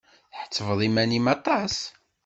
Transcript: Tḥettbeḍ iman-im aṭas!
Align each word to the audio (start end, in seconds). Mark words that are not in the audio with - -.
Tḥettbeḍ 0.33 0.79
iman-im 0.87 1.25
aṭas! 1.35 1.75